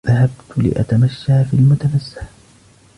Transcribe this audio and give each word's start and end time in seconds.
ذهبت 0.07 0.57
لأتمشى 0.57 1.43
في 1.45 1.53
المتنزه. 1.53 2.21